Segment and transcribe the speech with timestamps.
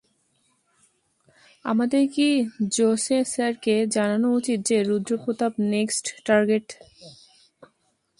[1.65, 2.27] আমাদের কি
[2.71, 6.67] জোসে স্যারকে জানানো উচিত যে রুদ্র প্রতাপ নেক্সট টার্গেট?